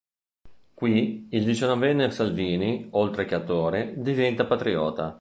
[0.73, 5.09] Qui il diciannovenne Salvini, oltre che attore, diventa patriota.